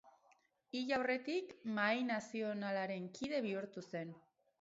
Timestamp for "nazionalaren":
2.07-3.05